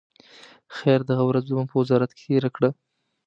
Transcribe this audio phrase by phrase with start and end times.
[0.75, 2.69] خیر، دغه ورځ مو په وزارت کې تېره کړه.